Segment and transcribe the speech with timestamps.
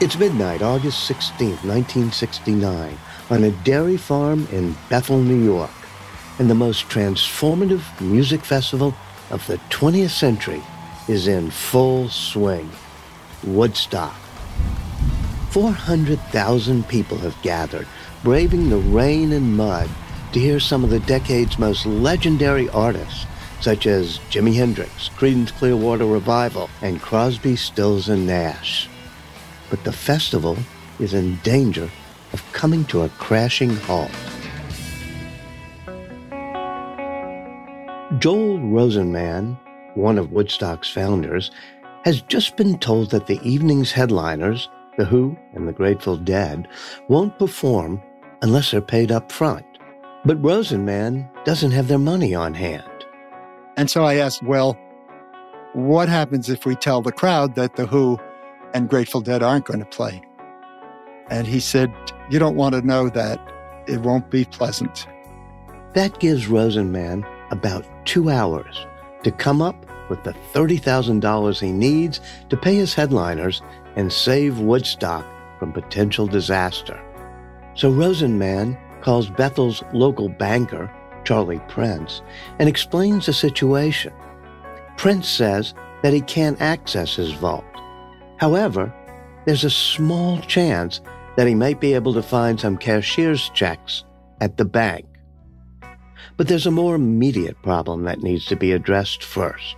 [0.00, 2.96] It's midnight, August 16, 1969,
[3.30, 5.72] on a dairy farm in Bethel, New York,
[6.38, 8.94] and the most transformative music festival
[9.30, 10.62] of the 20th century
[11.08, 12.70] is in full swing
[13.42, 14.14] Woodstock.
[15.50, 17.88] 400,000 people have gathered,
[18.22, 19.90] braving the rain and mud
[20.32, 23.26] to hear some of the decade's most legendary artists,
[23.60, 28.88] such as Jimi Hendrix, Creedence Clearwater Revival, and Crosby, Stills, and Nash
[29.70, 30.56] but the festival
[30.98, 31.90] is in danger
[32.32, 34.10] of coming to a crashing halt.
[38.18, 39.58] Joel Rosenman,
[39.94, 41.50] one of Woodstock's founders,
[42.04, 46.68] has just been told that the evening's headliners, The Who and the Grateful Dead,
[47.08, 48.02] won't perform
[48.42, 49.66] unless they're paid up front.
[50.24, 53.06] But Rosenman doesn't have their money on hand.
[53.76, 54.78] And so I asked, well,
[55.74, 58.18] what happens if we tell the crowd that The Who
[58.74, 60.22] and Grateful Dead aren't going to play.
[61.30, 61.92] And he said,
[62.30, 63.40] You don't want to know that.
[63.86, 65.06] It won't be pleasant.
[65.94, 68.86] That gives Rosenman about two hours
[69.24, 73.62] to come up with the $30,000 he needs to pay his headliners
[73.96, 75.26] and save Woodstock
[75.58, 77.00] from potential disaster.
[77.74, 80.92] So Rosenman calls Bethel's local banker,
[81.24, 82.22] Charlie Prince,
[82.58, 84.12] and explains the situation.
[84.96, 87.64] Prince says that he can't access his vault
[88.38, 88.92] However,
[89.44, 91.00] there's a small chance
[91.36, 94.04] that he might be able to find some cashier's checks
[94.40, 95.06] at the bank.
[96.36, 99.76] But there's a more immediate problem that needs to be addressed first.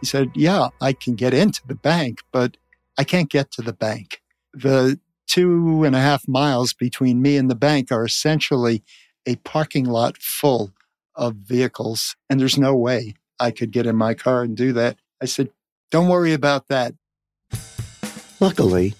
[0.00, 2.56] He said, Yeah, I can get into the bank, but
[2.98, 4.20] I can't get to the bank.
[4.52, 8.82] The two and a half miles between me and the bank are essentially
[9.26, 10.72] a parking lot full
[11.14, 14.96] of vehicles, and there's no way I could get in my car and do that.
[15.20, 15.50] I said,
[15.90, 16.94] Don't worry about that.
[18.42, 18.92] Luckily,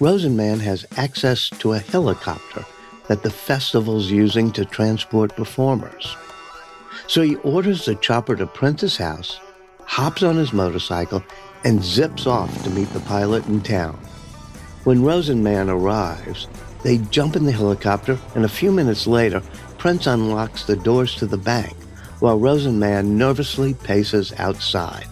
[0.00, 2.62] Rosenman has access to a helicopter
[3.08, 6.14] that the festival's using to transport performers.
[7.06, 9.40] So he orders the chopper to Prince's house,
[9.86, 11.24] hops on his motorcycle,
[11.64, 13.98] and zips off to meet the pilot in town.
[14.84, 16.46] When Rosenman arrives,
[16.82, 19.40] they jump in the helicopter, and a few minutes later,
[19.78, 21.74] Prince unlocks the doors to the bank
[22.20, 25.06] while Rosenman nervously paces outside.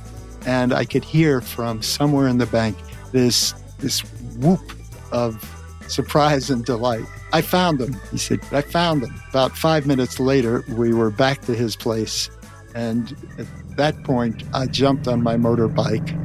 [0.44, 2.76] And I could hear from somewhere in the bank
[3.12, 4.00] this this
[4.38, 4.60] whoop
[5.12, 5.44] of
[5.88, 7.04] surprise and delight.
[7.32, 8.41] I found them, he said.
[8.52, 9.14] I found them.
[9.28, 12.30] About five minutes later, we were back to his place.
[12.74, 13.46] And at
[13.76, 16.16] that point, I jumped on my motorbike.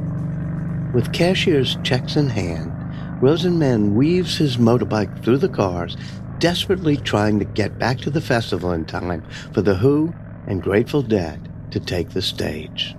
[0.92, 2.72] With cashier's checks in hand,
[3.20, 5.96] Rosenman weaves his motorbike through the cars,
[6.38, 10.12] desperately trying to get back to the festival in time for The Who
[10.46, 12.94] and Grateful Dead to take the stage.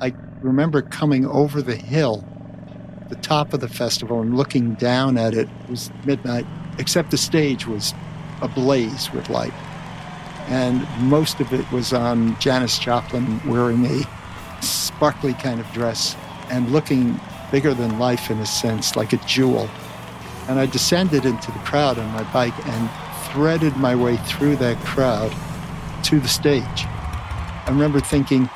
[0.00, 2.28] I remember coming over the hill
[3.14, 5.48] the top of the festival and looking down at it.
[5.64, 6.46] It was midnight,
[6.78, 7.94] except the stage was
[8.42, 9.54] ablaze with light.
[10.48, 14.02] And most of it was on Janis Joplin wearing a
[14.62, 16.16] sparkly kind of dress
[16.50, 17.18] and looking
[17.50, 19.68] bigger than life in a sense, like a jewel.
[20.48, 22.90] And I descended into the crowd on my bike and
[23.32, 25.32] threaded my way through that crowd
[26.04, 26.62] to the stage.
[26.84, 28.50] I remember thinking,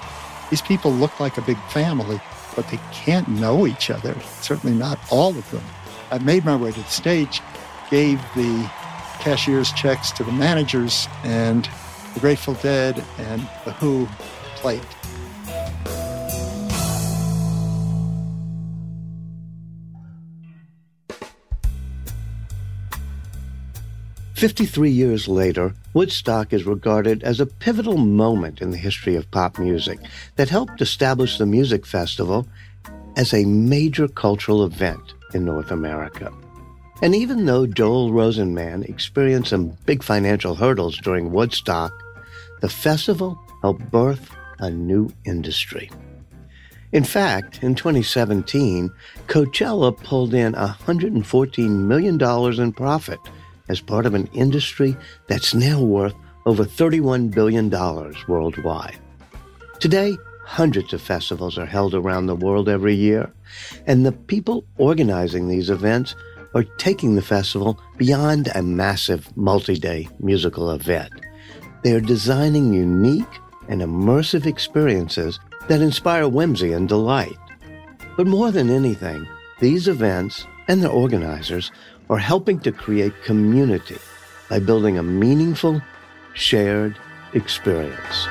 [0.50, 2.20] these people look like a big family
[2.58, 5.62] but they can't know each other, certainly not all of them.
[6.10, 7.40] I made my way to the stage,
[7.88, 8.68] gave the
[9.20, 11.70] cashier's checks to the managers, and
[12.14, 14.08] the Grateful Dead and The Who
[14.56, 14.82] played.
[24.38, 29.58] Fifty-three years later, Woodstock is regarded as a pivotal moment in the history of pop
[29.58, 29.98] music
[30.36, 32.46] that helped establish the music festival
[33.16, 36.32] as a major cultural event in North America.
[37.02, 41.92] And even though Joel Rosenman experienced some big financial hurdles during Woodstock,
[42.60, 44.30] the festival helped birth
[44.60, 45.90] a new industry.
[46.92, 48.88] In fact, in 2017,
[49.26, 52.22] Coachella pulled in $114 million
[52.62, 53.18] in profit
[53.68, 56.14] as part of an industry that's now worth
[56.46, 57.70] over $31 billion
[58.28, 58.98] worldwide.
[59.80, 63.30] Today, hundreds of festivals are held around the world every year,
[63.86, 66.14] and the people organizing these events
[66.54, 71.12] are taking the festival beyond a massive multi day musical event.
[71.82, 73.38] They are designing unique
[73.68, 75.38] and immersive experiences
[75.68, 77.36] that inspire whimsy and delight.
[78.16, 79.28] But more than anything,
[79.60, 81.70] these events and their organizers
[82.10, 83.98] are helping to create community
[84.48, 85.82] by building a meaningful,
[86.32, 86.96] shared
[87.34, 88.26] experience.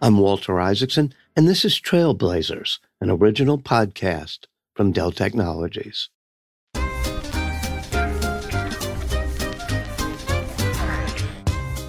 [0.00, 6.08] I'm Walter Isaacson, and this is Trailblazers, an original podcast from Dell Technologies.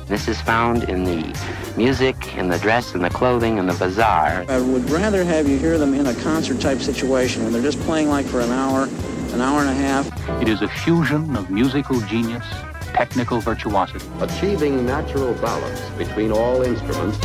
[0.08, 4.44] This is found in the music, and the dress, and the clothing, and the bazaar.
[4.50, 7.80] I would rather have you hear them in a concert type situation when they're just
[7.82, 8.90] playing like for an hour,
[9.34, 10.42] an hour and a half.
[10.42, 12.46] It is a fusion of musical genius,
[12.94, 14.06] technical virtuosity.
[14.20, 17.20] Achieving natural balance between all instruments.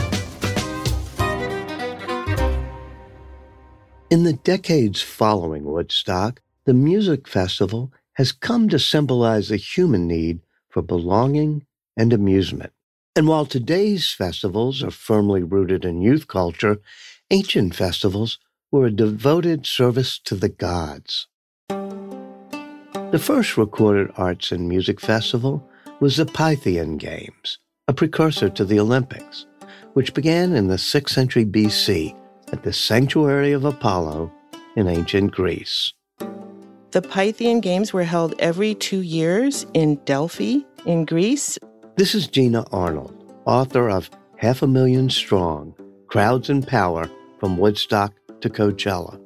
[4.11, 10.41] In the decades following Woodstock, the music festival has come to symbolize the human need
[10.69, 11.65] for belonging
[11.97, 12.73] and amusement.
[13.15, 16.81] And while today's festivals are firmly rooted in youth culture,
[17.31, 18.39] ancient festivals
[18.71, 21.29] were a devoted service to the gods.
[21.69, 25.63] The first recorded arts and music festival
[26.01, 29.45] was the Pythian Games, a precursor to the Olympics,
[29.93, 32.17] which began in the 6th century BC
[32.51, 34.33] at the sanctuary of Apollo
[34.75, 35.93] in ancient Greece.
[36.93, 41.59] The Pythian Games were held every two years in Delphi, in Greece.
[41.95, 45.75] This is Gina Arnold, author of Half a Million Strong
[46.07, 47.05] Crowds and Power
[47.39, 49.21] from Woodstock to Coachella.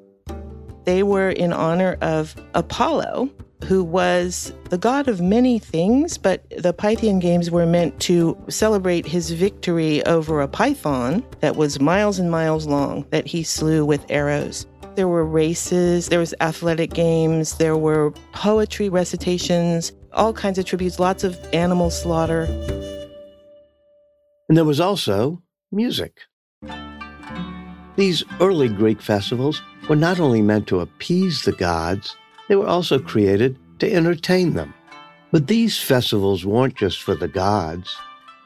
[0.84, 3.30] They were in honor of Apollo,
[3.64, 9.06] who was the god of many things, but the Pythian Games were meant to celebrate
[9.06, 14.04] his victory over a python that was miles and miles long that he slew with
[14.08, 14.66] arrows.
[14.96, 20.98] There were races, there was athletic games, there were poetry recitations, all kinds of tributes,
[20.98, 22.44] lots of animal slaughter.
[24.48, 26.20] And there was also music.
[27.96, 32.16] These early Greek festivals were not only meant to appease the gods,
[32.48, 34.74] they were also created to entertain them.
[35.32, 37.96] But these festivals weren't just for the gods.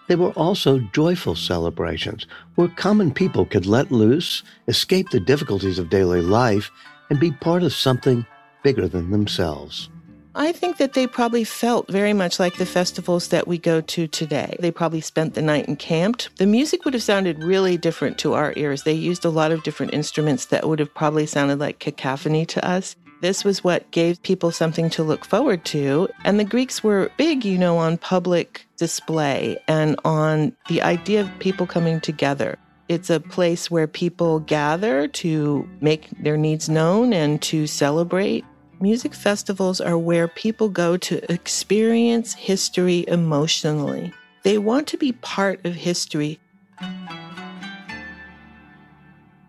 [0.08, 5.90] They were also joyful celebrations where common people could let loose, escape the difficulties of
[5.90, 6.70] daily life,
[7.11, 8.26] and be part of something
[8.62, 9.88] bigger than themselves.
[10.35, 14.06] I think that they probably felt very much like the festivals that we go to
[14.06, 14.56] today.
[14.61, 16.31] They probably spent the night encamped.
[16.37, 18.85] The music would have sounded really different to our ears.
[18.85, 22.65] They used a lot of different instruments that would have probably sounded like cacophony to
[22.67, 22.94] us.
[23.23, 26.09] This was what gave people something to look forward to.
[26.25, 31.38] And the Greeks were big, you know, on public display and on the idea of
[31.41, 32.56] people coming together.
[32.88, 38.44] It's a place where people gather to make their needs known and to celebrate.
[38.82, 44.11] Music festivals are where people go to experience history emotionally.
[44.43, 46.41] They want to be part of history.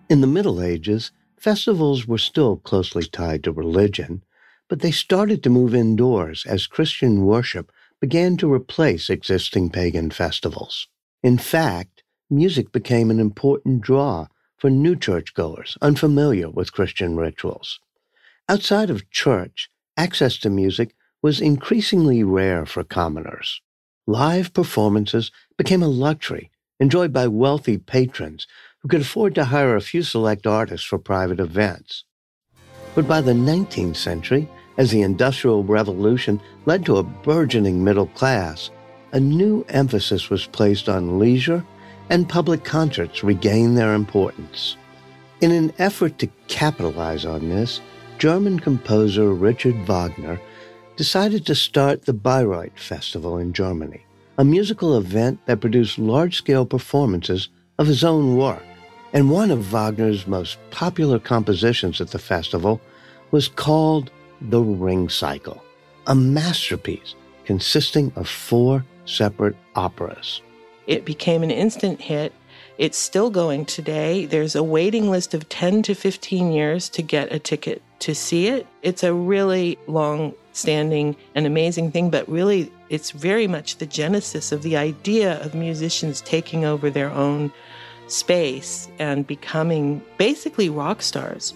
[0.10, 4.22] In the Middle Ages, festivals were still closely tied to religion,
[4.68, 10.90] but they started to move indoors as Christian worship began to replace existing pagan festivals.
[11.24, 17.80] In fact, music became an important draw for new churchgoers unfamiliar with Christian rituals.
[18.52, 23.62] Outside of church, access to music was increasingly rare for commoners.
[24.06, 28.48] Live performances became a luxury enjoyed by wealthy patrons
[28.82, 32.04] who could afford to hire a few select artists for private events.
[32.94, 38.70] But by the 19th century, as the Industrial Revolution led to a burgeoning middle class,
[39.14, 41.64] a new emphasis was placed on leisure
[42.10, 44.76] and public concerts regained their importance.
[45.40, 47.80] In an effort to capitalize on this,
[48.22, 50.40] German composer Richard Wagner
[50.96, 54.06] decided to start the Bayreuth Festival in Germany,
[54.38, 57.50] a musical event that produced large scale performances
[57.80, 58.62] of his own work.
[59.12, 62.80] And one of Wagner's most popular compositions at the festival
[63.32, 65.64] was called The Ring Cycle,
[66.06, 70.44] a masterpiece consisting of four separate operas.
[70.86, 72.34] It became an instant hit.
[72.82, 74.26] It's still going today.
[74.26, 78.48] There's a waiting list of 10 to 15 years to get a ticket to see
[78.48, 78.66] it.
[78.82, 84.52] It's a really long standing and amazing thing, but really it's very much the genesis
[84.52, 87.54] of the idea of musicians taking over their own
[88.08, 91.54] space and becoming basically rock stars.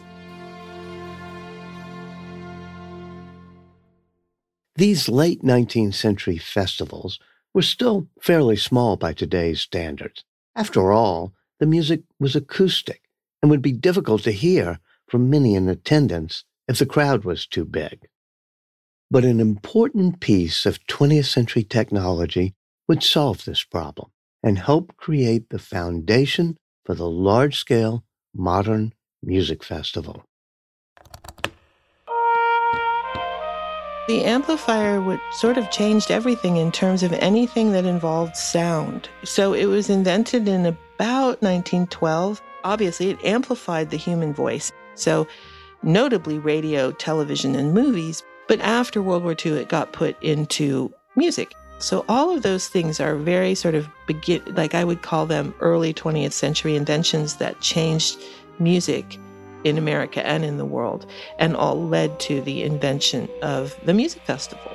[4.76, 7.18] These late 19th century festivals
[7.52, 10.24] were still fairly small by today's standards.
[10.56, 13.04] After all, the music was acoustic
[13.42, 17.66] and would be difficult to hear from many in attendance if the crowd was too
[17.66, 18.08] big.
[19.12, 22.56] But an important piece of 20th century technology
[22.88, 29.64] would solve this problem and help create the foundation for the large scale modern music
[29.64, 30.24] festival.
[34.08, 39.10] The amplifier would sort of changed everything in terms of anything that involved sound.
[39.24, 42.40] So it was invented in about 1912.
[42.64, 44.72] Obviously, it amplified the human voice.
[44.94, 45.28] So,
[45.82, 48.22] notably radio, television, and movies.
[48.48, 51.56] But after World War II, it got put into music.
[51.80, 55.54] So all of those things are very sort of begin like I would call them
[55.60, 58.22] early 20th century inventions that changed
[58.60, 59.20] music
[59.66, 61.06] in America and in the world
[61.40, 64.72] and all led to the invention of the music festival.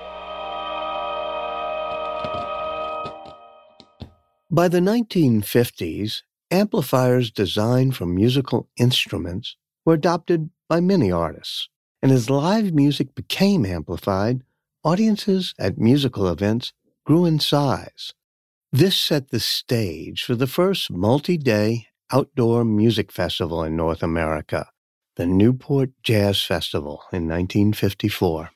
[4.50, 9.56] By the 1950s, amplifiers designed for musical instruments
[9.87, 11.68] were adopted by many artists.
[12.02, 14.42] And as live music became amplified,
[14.82, 16.73] audiences at musical events
[17.04, 18.12] grew in size.
[18.73, 24.68] This set the stage for the first multi day outdoor music festival in North America,
[25.20, 28.48] the Newport Jazz Festival in 1954.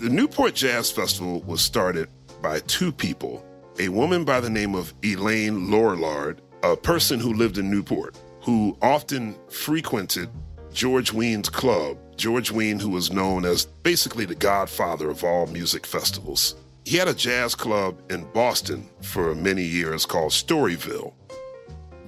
[0.00, 2.10] The Newport Jazz Festival was started
[2.42, 3.42] by two people
[3.80, 8.76] a woman by the name of Elaine Lorillard, a person who lived in Newport, who
[8.82, 10.28] often frequented
[10.74, 15.86] George Wein's club George Wein, who was known as basically the godfather of all music
[15.86, 16.54] festivals.
[16.84, 21.14] He had a jazz club in Boston for many years called Storyville.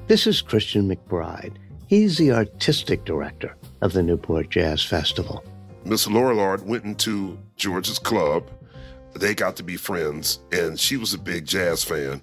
[0.06, 1.56] This is Christian McBride.
[1.88, 5.42] He's the artistic director of the Newport Jazz Festival.
[5.86, 8.50] Miss Lorillard went into George's club.
[9.14, 12.20] They got to be friends, and she was a big jazz fan.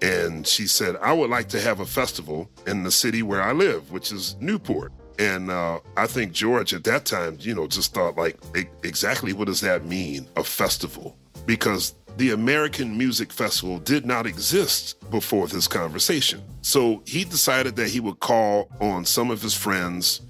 [0.00, 3.52] And she said, I would like to have a festival in the city where I
[3.52, 4.92] live, which is Newport.
[5.18, 8.38] And uh, I think George at that time, you know, just thought like,
[8.82, 11.18] exactly what does that mean, a festival?
[11.44, 16.42] Because the American Music Festival did not exist before this conversation.
[16.62, 20.20] So he decided that he would call on some of his friends,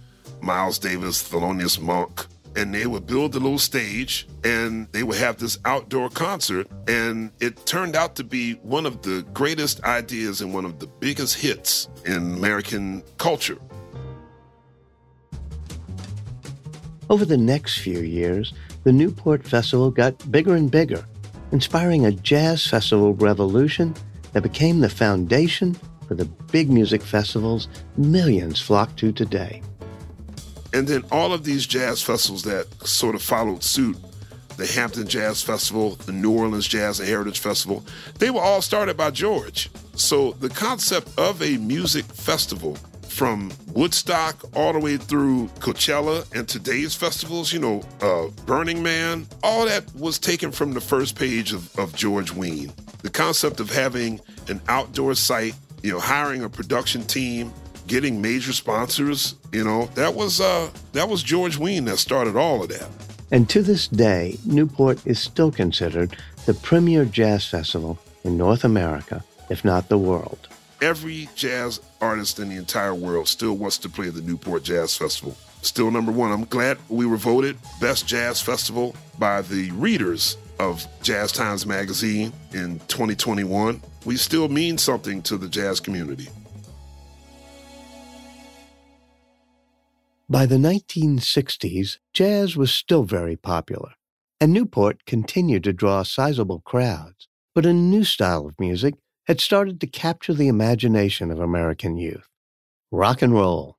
[0.40, 5.38] Miles Davis, Thelonious Monk, and they would build a little stage and they would have
[5.38, 6.68] this outdoor concert.
[6.86, 10.86] And it turned out to be one of the greatest ideas and one of the
[10.86, 13.58] biggest hits in American culture.
[17.10, 21.04] Over the next few years, the Newport Festival got bigger and bigger,
[21.52, 23.94] inspiring a jazz festival revolution
[24.32, 25.76] that became the foundation
[26.08, 29.62] for the big music festivals millions flock to today.
[30.72, 33.96] And then all of these jazz festivals that sort of followed suit
[34.56, 37.84] the Hampton Jazz Festival, the New Orleans Jazz and Heritage Festival,
[38.18, 39.70] they were all started by George.
[39.94, 42.76] So the concept of a music festival
[43.22, 49.28] from Woodstock all the way through Coachella and today's festivals, you know, uh, Burning Man,
[49.44, 52.72] all that was taken from the first page of, of George Wein.
[53.02, 57.52] The concept of having an outdoor site, you know, hiring a production team,
[57.86, 62.64] getting major sponsors, you know, that was uh, that was George Wein that started all
[62.64, 62.88] of that.
[63.30, 69.22] And to this day, Newport is still considered the premier jazz festival in North America,
[69.48, 70.48] if not the world
[70.82, 75.36] every jazz artist in the entire world still wants to play the Newport Jazz Festival.
[75.62, 76.32] Still number one.
[76.32, 82.32] I'm glad we were voted Best Jazz Festival by the readers of Jazz Times Magazine
[82.52, 83.80] in 2021.
[84.04, 86.28] We still mean something to the jazz community.
[90.28, 93.92] By the 1960s, jazz was still very popular,
[94.40, 97.28] and Newport continued to draw sizable crowds.
[97.54, 98.94] But a new style of music
[99.26, 102.28] had started to capture the imagination of American youth
[102.90, 103.76] rock and roll.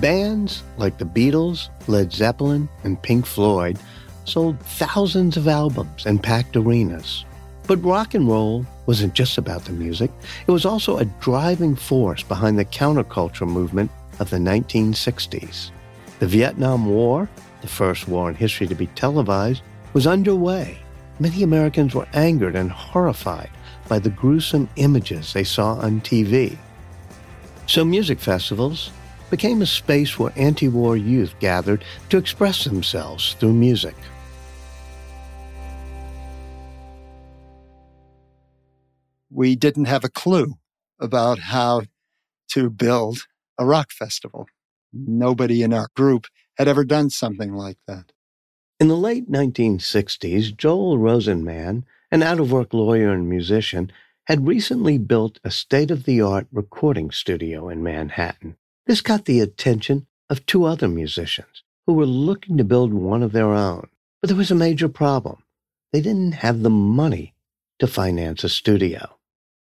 [0.00, 3.78] Bands like the Beatles, Led Zeppelin, and Pink Floyd
[4.24, 7.24] sold thousands of albums and packed arenas.
[7.66, 10.10] But rock and roll wasn't just about the music,
[10.46, 15.70] it was also a driving force behind the counterculture movement of the 1960s.
[16.18, 17.30] The Vietnam War,
[17.62, 19.62] the first war in history to be televised,
[19.94, 20.78] was underway
[21.18, 23.50] Many Americans were angered and horrified
[23.88, 26.58] by the gruesome images they saw on TV.
[27.66, 28.90] So music festivals
[29.30, 33.96] became a space where anti war youth gathered to express themselves through music.
[39.30, 40.54] We didn't have a clue
[41.00, 41.82] about how
[42.50, 43.26] to build
[43.58, 44.46] a rock festival.
[44.92, 46.26] Nobody in our group
[46.58, 48.12] had ever done something like that.
[48.78, 53.90] In the late 1960s, Joel Rosenman, an out of work lawyer and musician,
[54.26, 58.58] had recently built a state of the art recording studio in Manhattan.
[58.86, 63.32] This got the attention of two other musicians who were looking to build one of
[63.32, 63.88] their own.
[64.20, 65.42] But there was a major problem.
[65.94, 67.34] They didn't have the money
[67.78, 69.16] to finance a studio.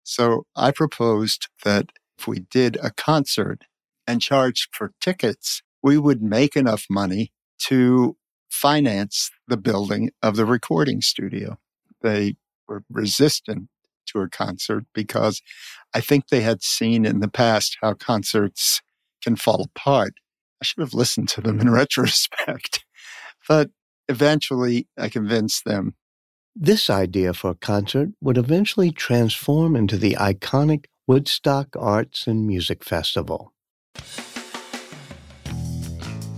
[0.04, 3.66] So I proposed that if we did a concert
[4.08, 7.34] and charged for tickets, we would make enough money
[7.68, 8.16] to
[8.54, 11.58] finance the building of the recording studio.
[12.02, 12.36] They
[12.68, 13.68] were resistant
[14.06, 15.42] to a concert because
[15.94, 18.82] I think they had seen in the past how concerts
[19.24, 20.14] can fall apart.
[20.62, 22.86] I should have listened to them in retrospect.
[23.48, 23.72] But
[24.08, 25.96] eventually I convinced them.
[26.56, 32.84] This idea for a concert would eventually transform into the iconic Woodstock Arts and Music
[32.84, 33.52] Festival.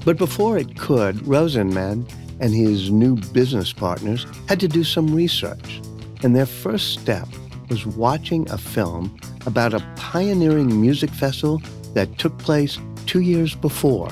[0.05, 2.07] But before it could, Rosenman
[2.39, 5.81] and his new business partners had to do some research.
[6.23, 7.27] And their first step
[7.69, 11.61] was watching a film about a pioneering music festival
[11.93, 14.09] that took place two years before,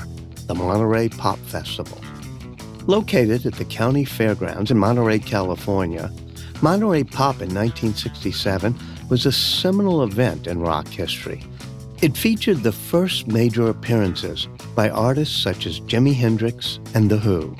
[0.48, 2.00] the Monterey Pop Festival.
[2.86, 6.10] Located at the county fairgrounds in Monterey, California,
[6.60, 8.74] Monterey Pop in 1967
[9.08, 11.42] was a seminal event in rock history.
[12.04, 17.56] It featured the first major appearances by artists such as Jimi Hendrix and The Who.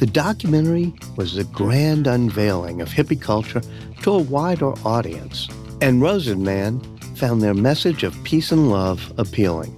[0.00, 3.62] The documentary was the grand unveiling of hippie culture
[4.02, 5.46] to a wider audience,
[5.80, 6.84] and Rosenman
[7.16, 9.72] found their message of peace and love appealing.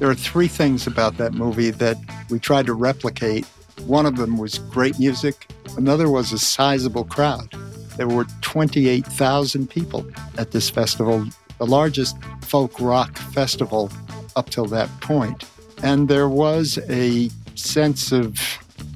[0.00, 1.98] There are three things about that movie that
[2.30, 3.46] we tried to replicate.
[3.86, 7.54] One of them was great music, another was a sizable crowd.
[7.96, 10.04] There were 28,000 people
[10.36, 11.28] at this festival,
[11.62, 13.88] the largest folk rock festival
[14.34, 15.44] up till that point.
[15.84, 18.36] And there was a sense of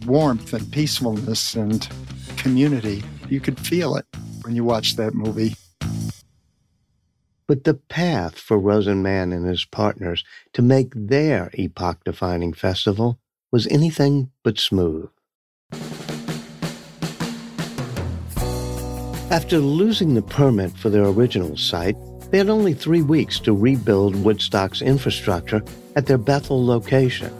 [0.05, 1.89] warmth and peacefulness and
[2.37, 3.05] community.
[3.29, 4.05] You could feel it
[4.43, 5.55] when you watched that movie.
[7.47, 13.21] But the path for Rosenman and his partners to make their epoch defining festival
[13.53, 15.09] was anything but smooth.
[19.31, 21.97] After losing the permit for their original site,
[22.31, 25.63] they had only three weeks to rebuild Woodstock's infrastructure
[25.95, 27.33] at their Bethel location.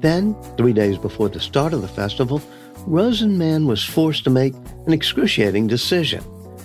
[0.00, 2.42] Then, three days before the start of the festival,
[2.86, 4.54] Rosenman was forced to make
[4.86, 6.22] an excruciating decision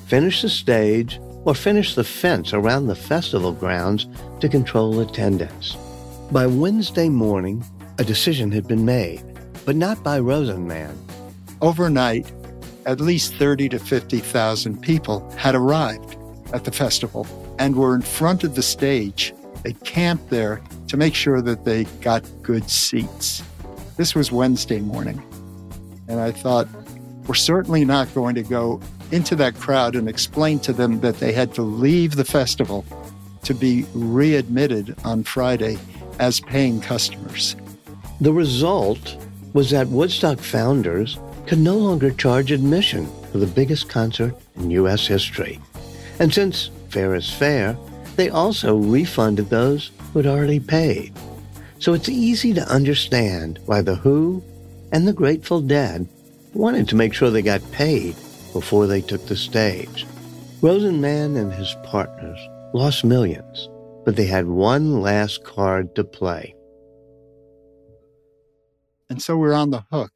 [0.08, 4.08] finish the stage or finish the fence around the festival grounds
[4.40, 5.76] to control attendance.
[6.32, 7.64] By Wednesday morning,
[8.00, 9.24] a decision had been made,
[9.66, 10.98] but not by Rosenman.
[11.62, 12.32] Overnight,
[12.88, 16.18] at least 30 to 50,000 people had arrived
[16.54, 17.26] at the festival
[17.60, 19.34] and were in front of the stage.
[19.64, 23.44] They camped there to make sure that they got good seats.
[23.98, 25.22] This was Wednesday morning.
[26.08, 26.68] And I thought,
[27.28, 31.34] we're certainly not going to go into that crowd and explain to them that they
[31.34, 32.86] had to leave the festival
[33.44, 35.78] to be readmitted on Friday
[36.20, 37.56] as paying customers.
[38.22, 39.18] The result
[39.54, 45.08] was that Woodstock founders could no longer charge admission for the biggest concert in U.S.
[45.08, 45.60] history.
[46.20, 47.78] And since fair is fair,
[48.16, 51.14] they also refunded those who had already paid.
[51.80, 54.44] So it's easy to understand why The Who
[54.92, 56.08] and the Grateful Dead
[56.54, 58.16] wanted to make sure they got paid
[58.54, 60.06] before they took the stage.
[60.62, 62.40] Rosenman and his partners
[62.74, 63.70] lost millions,
[64.04, 66.54] but they had one last card to play.
[69.10, 70.12] And so we're on the hook.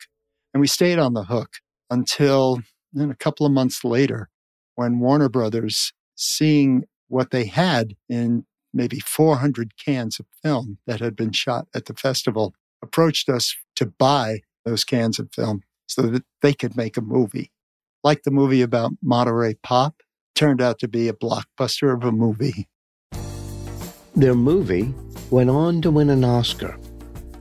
[0.54, 1.50] And we stayed on the hook
[1.90, 4.30] until then a couple of months later
[4.76, 11.16] when Warner Brothers, seeing what they had in maybe 400 cans of film that had
[11.16, 16.24] been shot at the festival, approached us to buy those cans of film so that
[16.42, 17.52] they could make a movie.
[18.04, 20.02] Like the movie about Monterey Pop,
[20.36, 22.68] turned out to be a blockbuster of a movie.
[24.16, 24.94] Their movie
[25.30, 26.78] went on to win an Oscar.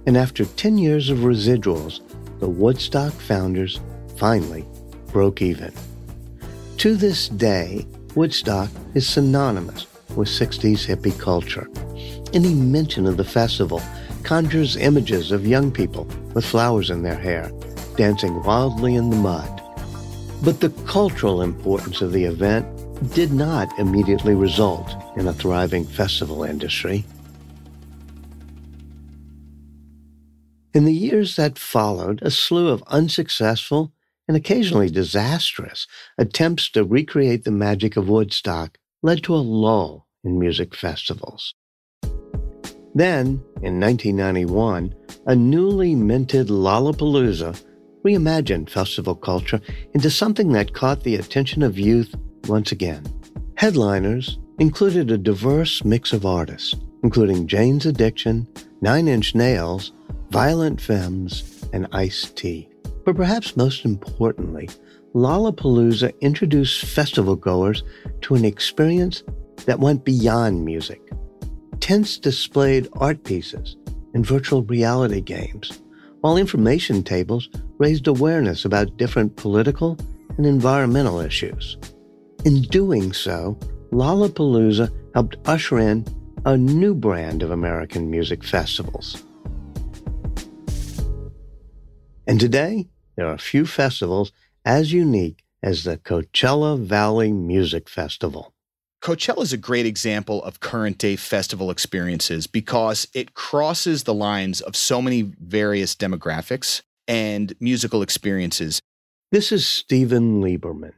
[0.06, 2.00] And after 10 years of residuals,
[2.40, 3.80] the Woodstock founders
[4.16, 4.66] finally
[5.08, 5.72] broke even.
[6.78, 11.68] To this day, Woodstock is synonymous with 60s hippie culture.
[12.34, 13.80] Any mention of the festival
[14.22, 17.50] conjures images of young people with flowers in their hair,
[17.96, 19.62] dancing wildly in the mud.
[20.44, 22.66] But the cultural importance of the event
[23.14, 27.04] did not immediately result in a thriving festival industry.
[30.74, 33.92] In the years that followed, a slew of unsuccessful
[34.32, 40.38] and occasionally disastrous attempts to recreate the magic of Woodstock led to a lull in
[40.38, 41.52] music festivals.
[42.94, 44.94] Then, in 1991,
[45.26, 47.62] a newly minted Lollapalooza
[48.06, 49.60] reimagined festival culture
[49.92, 52.14] into something that caught the attention of youth
[52.48, 53.04] once again.
[53.56, 58.48] Headliners included a diverse mix of artists, including Jane's Addiction,
[58.80, 59.92] Nine Inch Nails,
[60.30, 62.70] Violent Femmes, and Ice T.
[63.04, 64.68] But perhaps most importantly,
[65.14, 67.82] Lollapalooza introduced festival goers
[68.22, 69.22] to an experience
[69.66, 71.00] that went beyond music.
[71.80, 73.76] Tents displayed art pieces
[74.14, 75.82] and virtual reality games,
[76.20, 79.98] while information tables raised awareness about different political
[80.36, 81.76] and environmental issues.
[82.44, 83.58] In doing so,
[83.90, 86.06] Lollapalooza helped usher in
[86.44, 89.22] a new brand of American music festivals.
[92.26, 94.32] And today, there are few festivals
[94.64, 98.52] as unique as the Coachella Valley Music Festival.
[99.02, 104.60] Coachella is a great example of current day festival experiences because it crosses the lines
[104.60, 108.80] of so many various demographics and musical experiences.
[109.32, 110.92] This is Stephen Lieberman.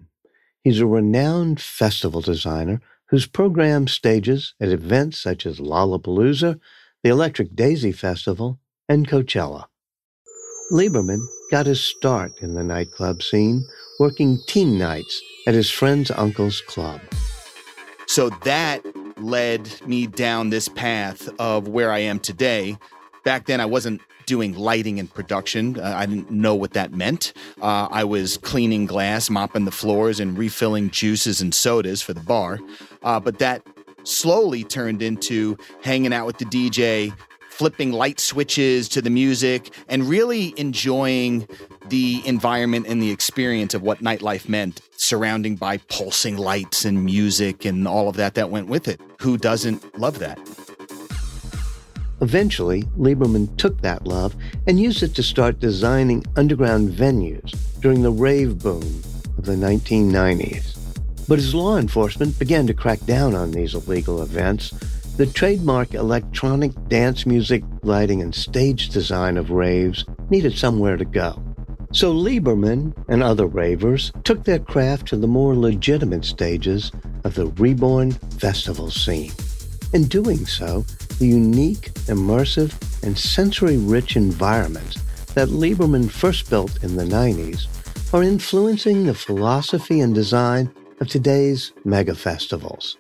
[0.62, 6.59] He's a renowned festival designer whose program stages at events such as Lollapalooza,
[7.03, 9.66] the Electric Daisy Festival, and Coachella.
[10.74, 13.64] Lieberman got his start in the nightclub scene
[14.00, 17.00] working teen nights at his friend's uncle's club.
[18.08, 18.82] So that
[19.16, 22.76] led me down this path of where I am today.
[23.22, 25.78] Back then, I wasn't doing lighting and production.
[25.78, 27.34] Uh, I didn't know what that meant.
[27.62, 32.20] Uh, I was cleaning glass, mopping the floors, and refilling juices and sodas for the
[32.20, 32.58] bar.
[33.04, 33.64] Uh, but that
[34.02, 37.14] slowly turned into hanging out with the DJ,
[37.54, 41.46] flipping light switches to the music, and really enjoying
[41.88, 47.64] the environment and the experience of what nightlife meant, surrounding by pulsing lights and music
[47.64, 49.00] and all of that that went with it.
[49.20, 50.38] Who doesn't love that?
[52.20, 54.34] Eventually, Lieberman took that love
[54.66, 59.02] and used it to start designing underground venues during the rave boom
[59.38, 60.78] of the 1990s.
[61.28, 64.72] But as law enforcement began to crack down on these illegal events,
[65.16, 71.40] the trademark electronic dance music, lighting, and stage design of raves needed somewhere to go.
[71.92, 76.90] So Lieberman and other ravers took their craft to the more legitimate stages
[77.22, 79.31] of the reborn festival scene.
[79.92, 80.81] In doing so,
[81.20, 82.74] the unique, immersive,
[83.05, 85.00] and sensory rich environments
[85.35, 87.68] that Lieberman first built in the 90s
[88.12, 92.96] are influencing the philosophy and design of today's mega festivals.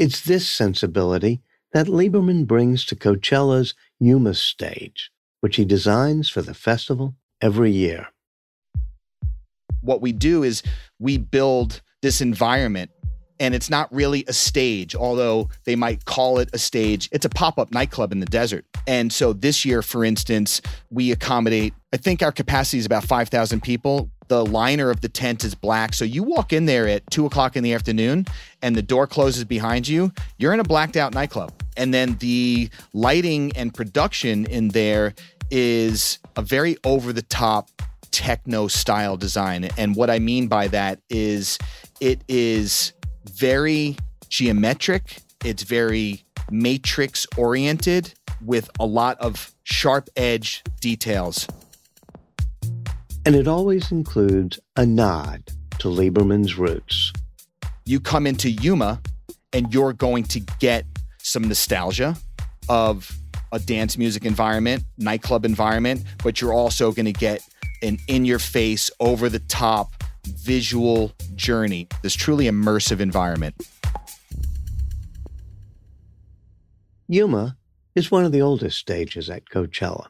[0.00, 1.42] It's this sensibility
[1.74, 5.10] that Lieberman brings to Coachella's Yuma stage,
[5.42, 8.06] which he designs for the festival every year.
[9.82, 10.62] What we do is
[10.98, 12.90] we build this environment
[13.38, 17.10] and it's not really a stage, although they might call it a stage.
[17.12, 18.64] It's a pop up nightclub in the desert.
[18.86, 23.62] And so this year, for instance, we accommodate, I think our capacity is about 5,000
[23.62, 24.10] people.
[24.30, 25.92] The liner of the tent is black.
[25.92, 28.26] So you walk in there at two o'clock in the afternoon
[28.62, 31.52] and the door closes behind you, you're in a blacked out nightclub.
[31.76, 35.14] And then the lighting and production in there
[35.50, 37.70] is a very over the top
[38.12, 39.68] techno style design.
[39.76, 41.58] And what I mean by that is
[42.00, 42.92] it is
[43.32, 43.96] very
[44.28, 51.48] geometric, it's very matrix oriented with a lot of sharp edge details.
[53.26, 55.42] And it always includes a nod
[55.78, 57.12] to Lieberman's roots.
[57.84, 59.00] You come into Yuma
[59.52, 60.86] and you're going to get
[61.18, 62.16] some nostalgia
[62.68, 63.12] of
[63.52, 67.42] a dance music environment, nightclub environment, but you're also going to get
[67.82, 73.54] an in your face, over the top visual journey, this truly immersive environment.
[77.08, 77.56] Yuma
[77.94, 80.06] is one of the oldest stages at Coachella.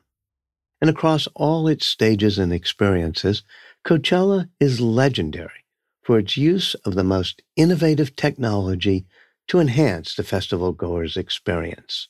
[0.81, 3.43] And across all its stages and experiences,
[3.87, 5.65] Coachella is legendary
[6.03, 9.07] for its use of the most innovative technology
[9.49, 12.09] to enhance the festival goer's experience.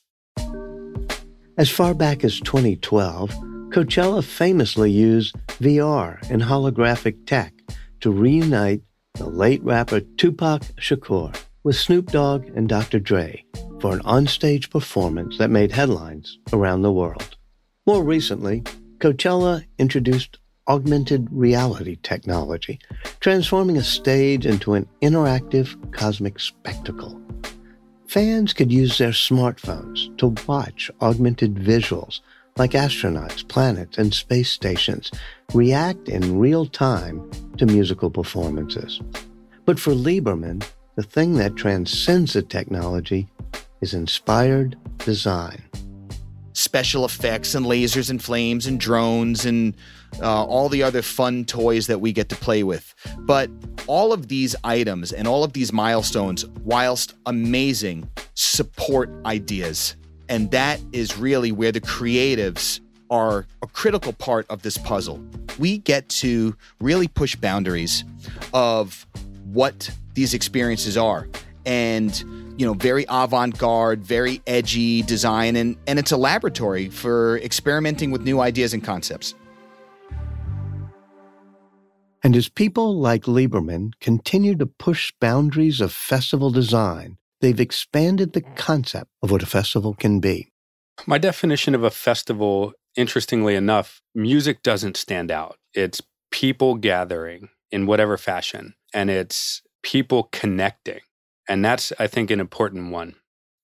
[1.57, 3.29] As far back as 2012,
[3.71, 7.53] Coachella famously used VR and holographic tech
[7.99, 8.81] to reunite
[9.15, 12.99] the late rapper Tupac Shakur with Snoop Dogg and Dr.
[12.99, 13.43] Dre
[13.79, 17.37] for an onstage performance that made headlines around the world.
[17.87, 18.61] More recently,
[18.99, 22.79] Coachella introduced augmented reality technology,
[23.19, 27.19] transforming a stage into an interactive cosmic spectacle.
[28.07, 32.19] Fans could use their smartphones to watch augmented visuals
[32.55, 35.09] like astronauts, planets, and space stations
[35.55, 39.01] react in real time to musical performances.
[39.65, 40.63] But for Lieberman,
[40.97, 43.27] the thing that transcends the technology
[43.81, 45.63] is inspired design.
[46.53, 49.75] Special effects and lasers and flames and drones and
[50.21, 52.93] uh, all the other fun toys that we get to play with.
[53.19, 53.49] But
[53.87, 59.95] all of these items and all of these milestones, whilst amazing, support ideas.
[60.29, 65.23] And that is really where the creatives are a critical part of this puzzle.
[65.59, 68.05] We get to really push boundaries
[68.53, 69.05] of
[69.45, 71.27] what these experiences are.
[71.65, 72.17] And
[72.57, 78.21] you know, very avant-garde, very edgy design and and it's a laboratory for experimenting with
[78.21, 79.33] new ideas and concepts.
[82.23, 88.41] And as people like Lieberman continue to push boundaries of festival design, they've expanded the
[88.41, 90.51] concept of what a festival can be.
[91.07, 95.57] My definition of a festival, interestingly enough, music doesn't stand out.
[95.73, 100.99] It's people gathering in whatever fashion, and it's people connecting.
[101.51, 103.15] And that's, I think, an important one.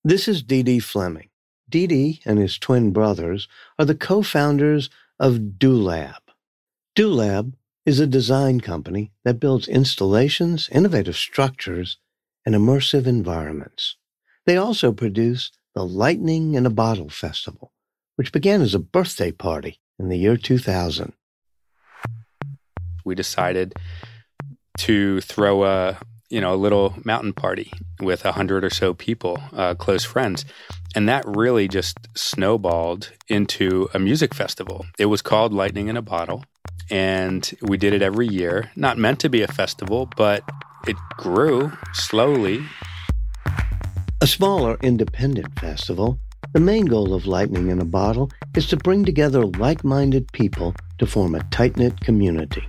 [0.04, 1.30] This is Dede Flemming.
[1.70, 2.20] D.D.
[2.26, 3.48] and his twin brothers
[3.78, 6.20] are the co founders of Do LaB.
[6.94, 7.54] DoLab
[7.86, 11.96] is a design company that builds installations, innovative structures,
[12.44, 13.96] and immersive environments.
[14.44, 17.72] They also produce the Lightning in a Bottle Festival,
[18.16, 21.14] which began as a birthday party in the year 2000.
[23.06, 23.72] We decided
[24.76, 25.98] to throw a
[26.30, 30.44] you know a little mountain party with a hundred or so people, uh, close friends,
[30.94, 34.86] and that really just snowballed into a music festival.
[34.98, 36.44] It was called Lightning in a Bottle,
[36.90, 38.70] and we did it every year.
[38.76, 40.42] Not meant to be a festival, but
[40.86, 42.64] it grew slowly.
[44.20, 46.18] A smaller independent festival,
[46.52, 50.74] the main goal of Lightning in a Bottle is to bring together like minded people
[50.98, 52.66] to form a tight knit community.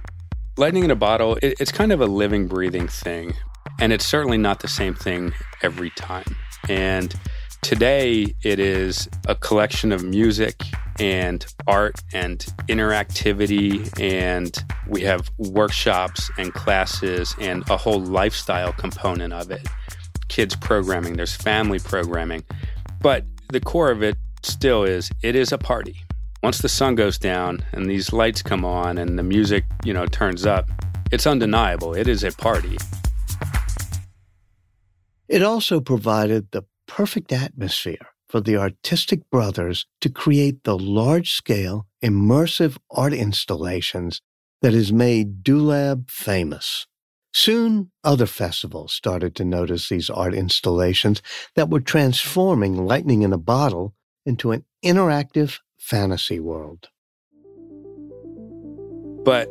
[0.58, 3.34] Lightning in a Bottle, it, it's kind of a living, breathing thing.
[3.80, 6.36] And it's certainly not the same thing every time.
[6.68, 7.16] And
[7.62, 10.64] Today, it is a collection of music
[10.98, 19.34] and art and interactivity, and we have workshops and classes and a whole lifestyle component
[19.34, 19.68] of it.
[20.30, 22.44] Kids programming, there's family programming.
[23.02, 25.98] But the core of it still is it is a party.
[26.42, 30.06] Once the sun goes down and these lights come on and the music, you know,
[30.06, 30.70] turns up,
[31.12, 31.94] it's undeniable.
[31.94, 32.78] It is a party.
[35.30, 41.86] It also provided the perfect atmosphere for the artistic brothers to create the large scale,
[42.04, 44.22] immersive art installations
[44.64, 46.88] that has made Do LaB famous.
[47.32, 51.22] Soon, other festivals started to notice these art installations
[51.56, 53.94] that were transforming Lightning in a Bottle
[54.26, 56.90] into an interactive fantasy world.
[59.24, 59.48] But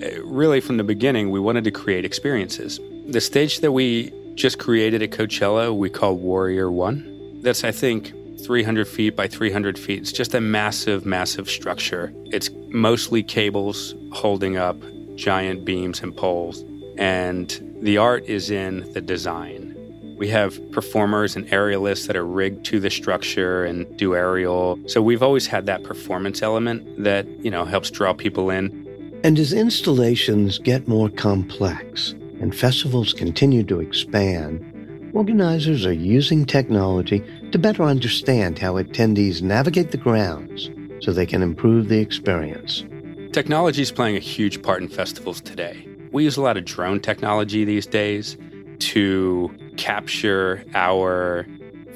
[0.00, 2.80] eh, really, from the beginning, we wanted to create experiences.
[3.06, 7.40] The stage that we just created at Coachella we call Warrior One.
[7.42, 10.00] That's, I think, 300 feet by 300 feet.
[10.00, 12.12] It's just a massive, massive structure.
[12.26, 14.76] It's mostly cables holding up
[15.16, 16.64] giant beams and poles.
[16.96, 19.74] And the art is in the design.
[20.16, 24.78] We have performers and aerialists that are rigged to the structure and do aerial.
[24.86, 28.86] So we've always had that performance element that, you know, helps draw people in.
[29.24, 37.24] And as installations get more complex, and festivals continue to expand, organizers are using technology
[37.52, 40.70] to better understand how attendees navigate the grounds
[41.00, 42.84] so they can improve the experience.
[43.32, 45.86] Technology is playing a huge part in festivals today.
[46.12, 48.36] We use a lot of drone technology these days
[48.80, 51.46] to capture our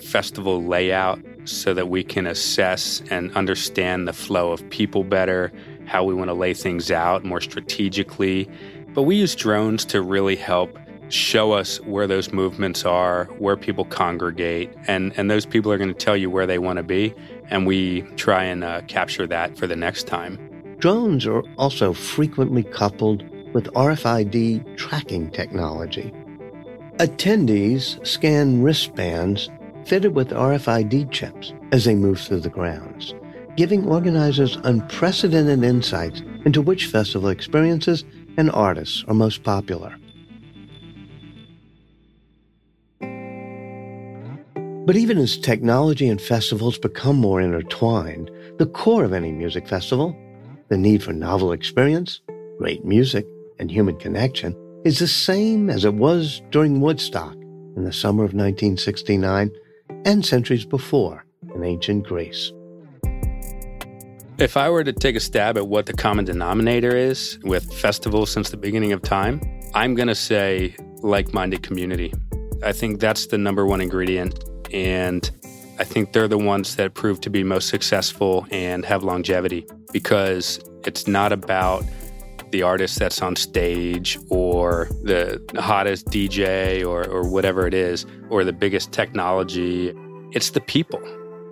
[0.01, 5.53] festival layout so that we can assess and understand the flow of people better,
[5.87, 8.49] how we want to lay things out more strategically,
[8.95, 10.79] but we use drones to really help
[11.09, 15.93] show us where those movements are, where people congregate, and, and those people are going
[15.93, 17.15] to tell you where they want to be.
[17.51, 20.39] And we try and uh, capture that for the next time.
[20.79, 26.13] Drones are also frequently coupled with RFID tracking technology.
[26.97, 29.51] Attendees scan wristbands
[29.85, 33.15] fitted with RFID chips as they move through the grounds,
[33.57, 38.05] giving organizers unprecedented insights into which festival experiences
[38.37, 39.97] and artists are most popular.
[44.85, 50.17] But even as technology and festivals become more intertwined, the core of any music festival,
[50.69, 52.21] the need for novel experience,
[52.59, 53.25] great music,
[53.61, 57.35] and human connection, is the same as it was during Woodstock
[57.77, 59.53] in the summer of 1969
[60.05, 62.53] and centuries before in ancient Greece.
[64.43, 68.33] If I were to take a stab at what the common denominator is with festivals
[68.33, 69.41] since the beginning of time,
[69.73, 72.13] I'm going to say like minded community.
[72.65, 74.43] I think that's the number one ingredient.
[74.73, 75.31] And
[75.79, 80.59] I think they're the ones that prove to be most successful and have longevity because
[80.85, 81.85] it's not about
[82.51, 88.43] the artist that's on stage or the hottest DJ or, or whatever it is or
[88.43, 89.95] the biggest technology.
[90.33, 91.01] It's the people.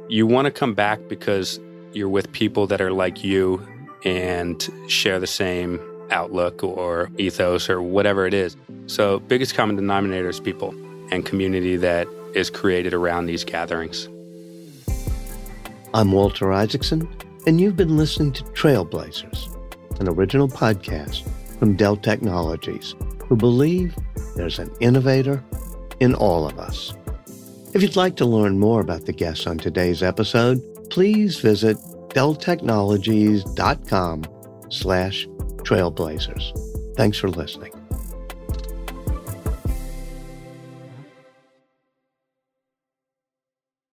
[0.09, 1.61] You want to come back because
[1.92, 3.66] you're with people that are like you
[4.05, 8.57] and share the same outlook or ethos or whatever it is.
[8.87, 10.74] So, biggest common denominator is people
[11.12, 14.09] and community that is created around these gatherings.
[15.92, 17.09] I'm Walter Isaacson,
[17.46, 19.48] and you've been listening to Trailblazers,
[20.00, 22.94] an original podcast from Dell Technologies,
[23.26, 23.96] who believe
[24.37, 25.42] there's an innovator
[25.98, 26.94] in all of us.
[27.74, 31.76] If you'd like to learn more about the guests on today's episode, please visit
[32.11, 34.24] delltechnologies.com
[34.68, 35.26] slash
[35.62, 36.96] trailblazers.
[36.96, 37.80] Thanks for listening.